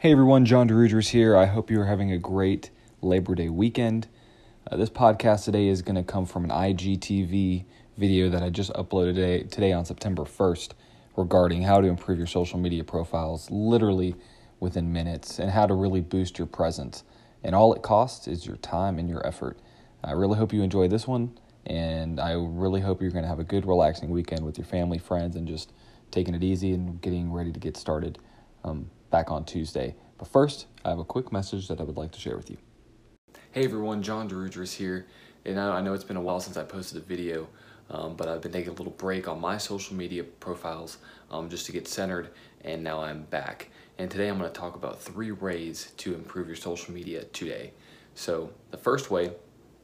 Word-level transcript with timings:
Hey 0.00 0.12
everyone, 0.12 0.44
John 0.44 0.68
Dirugeris 0.68 1.08
here. 1.08 1.36
I 1.36 1.46
hope 1.46 1.72
you're 1.72 1.86
having 1.86 2.12
a 2.12 2.18
great 2.18 2.70
Labor 3.02 3.34
Day 3.34 3.48
weekend. 3.48 4.06
Uh, 4.70 4.76
this 4.76 4.90
podcast 4.90 5.44
today 5.44 5.66
is 5.66 5.82
going 5.82 5.96
to 5.96 6.04
come 6.04 6.24
from 6.24 6.44
an 6.44 6.50
IGTV 6.50 7.64
video 7.96 8.28
that 8.28 8.40
I 8.40 8.48
just 8.48 8.72
uploaded 8.74 9.16
today, 9.16 9.42
today 9.42 9.72
on 9.72 9.84
September 9.84 10.22
1st 10.22 10.74
regarding 11.16 11.62
how 11.62 11.80
to 11.80 11.88
improve 11.88 12.16
your 12.16 12.28
social 12.28 12.60
media 12.60 12.84
profiles 12.84 13.50
literally 13.50 14.14
within 14.60 14.92
minutes 14.92 15.40
and 15.40 15.50
how 15.50 15.66
to 15.66 15.74
really 15.74 16.00
boost 16.00 16.38
your 16.38 16.46
presence. 16.46 17.02
And 17.42 17.56
all 17.56 17.74
it 17.74 17.82
costs 17.82 18.28
is 18.28 18.46
your 18.46 18.58
time 18.58 19.00
and 19.00 19.08
your 19.08 19.26
effort. 19.26 19.58
I 20.04 20.12
really 20.12 20.38
hope 20.38 20.52
you 20.52 20.62
enjoy 20.62 20.86
this 20.86 21.08
one, 21.08 21.36
and 21.66 22.20
I 22.20 22.34
really 22.34 22.82
hope 22.82 23.02
you're 23.02 23.10
going 23.10 23.24
to 23.24 23.28
have 23.28 23.40
a 23.40 23.44
good, 23.44 23.66
relaxing 23.66 24.10
weekend 24.10 24.44
with 24.44 24.58
your 24.58 24.64
family, 24.64 24.98
friends, 24.98 25.34
and 25.34 25.48
just 25.48 25.72
taking 26.12 26.36
it 26.36 26.44
easy 26.44 26.72
and 26.72 27.00
getting 27.00 27.32
ready 27.32 27.50
to 27.50 27.58
get 27.58 27.76
started. 27.76 28.20
Um, 28.62 28.90
back 29.10 29.30
on 29.30 29.44
Tuesday. 29.44 29.94
But 30.18 30.28
first, 30.28 30.66
I 30.84 30.90
have 30.90 30.98
a 30.98 31.04
quick 31.04 31.32
message 31.32 31.68
that 31.68 31.80
I 31.80 31.84
would 31.84 31.96
like 31.96 32.12
to 32.12 32.20
share 32.20 32.36
with 32.36 32.50
you. 32.50 32.58
Hey 33.52 33.64
everyone, 33.64 34.02
John 34.02 34.28
Dirugeris 34.28 34.74
here. 34.74 35.06
And 35.44 35.58
I 35.58 35.80
know 35.80 35.94
it's 35.94 36.04
been 36.04 36.16
a 36.16 36.20
while 36.20 36.40
since 36.40 36.56
I 36.56 36.64
posted 36.64 37.00
a 37.00 37.04
video, 37.04 37.48
um, 37.90 38.16
but 38.16 38.28
I've 38.28 38.42
been 38.42 38.52
taking 38.52 38.70
a 38.70 38.74
little 38.74 38.92
break 38.92 39.28
on 39.28 39.40
my 39.40 39.56
social 39.56 39.96
media 39.96 40.24
profiles 40.24 40.98
um, 41.30 41.48
just 41.48 41.64
to 41.66 41.72
get 41.72 41.88
centered, 41.88 42.30
and 42.62 42.82
now 42.84 43.00
I'm 43.00 43.22
back. 43.22 43.70
And 43.96 44.10
today 44.10 44.28
I'm 44.28 44.38
going 44.38 44.52
to 44.52 44.58
talk 44.58 44.74
about 44.74 45.00
three 45.00 45.32
ways 45.32 45.92
to 45.98 46.14
improve 46.14 46.46
your 46.46 46.56
social 46.56 46.92
media 46.92 47.24
today. 47.24 47.72
So, 48.14 48.50
the 48.70 48.76
first 48.76 49.10
way 49.10 49.32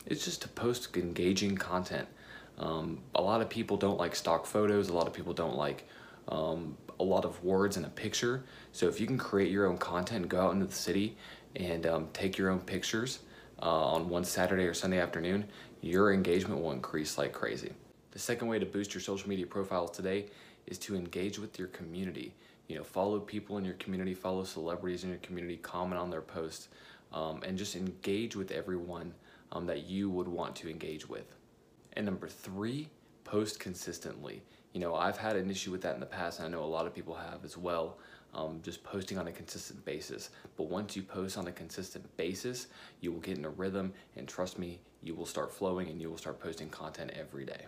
is 0.06 0.24
just 0.24 0.42
to 0.42 0.48
post 0.48 0.94
engaging 0.96 1.56
content. 1.56 2.08
Um, 2.58 3.00
a 3.14 3.22
lot 3.22 3.40
of 3.40 3.48
people 3.48 3.76
don't 3.76 3.98
like 3.98 4.14
stock 4.14 4.44
photos, 4.44 4.88
a 4.88 4.92
lot 4.92 5.06
of 5.06 5.12
people 5.12 5.32
don't 5.32 5.56
like 5.56 5.86
um, 6.28 6.76
a 7.00 7.04
lot 7.04 7.24
of 7.24 7.42
words 7.44 7.76
and 7.76 7.86
a 7.86 7.90
picture. 7.90 8.44
So 8.72 8.88
if 8.88 9.00
you 9.00 9.06
can 9.06 9.18
create 9.18 9.50
your 9.50 9.66
own 9.66 9.78
content, 9.78 10.28
go 10.28 10.40
out 10.40 10.52
into 10.52 10.66
the 10.66 10.74
city 10.74 11.16
and 11.56 11.86
um, 11.86 12.08
take 12.12 12.38
your 12.38 12.50
own 12.50 12.60
pictures 12.60 13.20
uh, 13.62 13.66
on 13.66 14.08
one 14.08 14.24
Saturday 14.24 14.64
or 14.64 14.74
Sunday 14.74 14.98
afternoon, 14.98 15.46
your 15.80 16.12
engagement 16.12 16.60
will 16.60 16.72
increase 16.72 17.18
like 17.18 17.32
crazy. 17.32 17.72
The 18.10 18.18
second 18.18 18.48
way 18.48 18.58
to 18.58 18.66
boost 18.66 18.94
your 18.94 19.00
social 19.00 19.28
media 19.28 19.46
profiles 19.46 19.90
today 19.90 20.26
is 20.66 20.78
to 20.78 20.96
engage 20.96 21.38
with 21.38 21.58
your 21.58 21.68
community. 21.68 22.34
You 22.68 22.76
know, 22.76 22.84
follow 22.84 23.20
people 23.20 23.58
in 23.58 23.64
your 23.64 23.74
community, 23.74 24.14
follow 24.14 24.44
celebrities 24.44 25.04
in 25.04 25.10
your 25.10 25.18
community, 25.18 25.56
comment 25.58 26.00
on 26.00 26.10
their 26.10 26.22
posts, 26.22 26.68
um, 27.12 27.42
and 27.42 27.58
just 27.58 27.76
engage 27.76 28.34
with 28.34 28.50
everyone 28.50 29.12
um, 29.52 29.66
that 29.66 29.86
you 29.86 30.10
would 30.10 30.28
want 30.28 30.56
to 30.56 30.70
engage 30.70 31.08
with. 31.08 31.34
And 31.92 32.06
number 32.06 32.28
three, 32.28 32.88
post 33.24 33.60
consistently. 33.60 34.42
You 34.74 34.80
know, 34.80 34.96
I've 34.96 35.16
had 35.16 35.36
an 35.36 35.48
issue 35.50 35.70
with 35.70 35.82
that 35.82 35.94
in 35.94 36.00
the 36.00 36.06
past, 36.06 36.40
and 36.40 36.48
I 36.48 36.50
know 36.50 36.64
a 36.64 36.66
lot 36.66 36.84
of 36.84 36.92
people 36.92 37.14
have 37.14 37.44
as 37.44 37.56
well, 37.56 37.96
um, 38.34 38.60
just 38.60 38.82
posting 38.82 39.18
on 39.18 39.28
a 39.28 39.32
consistent 39.32 39.84
basis. 39.84 40.30
But 40.56 40.64
once 40.64 40.96
you 40.96 41.02
post 41.02 41.38
on 41.38 41.46
a 41.46 41.52
consistent 41.52 42.04
basis, 42.16 42.66
you 43.00 43.12
will 43.12 43.20
get 43.20 43.38
in 43.38 43.44
a 43.44 43.50
rhythm, 43.50 43.92
and 44.16 44.26
trust 44.26 44.58
me, 44.58 44.80
you 45.00 45.14
will 45.14 45.26
start 45.26 45.52
flowing 45.52 45.88
and 45.90 46.00
you 46.00 46.10
will 46.10 46.18
start 46.18 46.40
posting 46.40 46.68
content 46.70 47.12
every 47.14 47.44
day. 47.44 47.62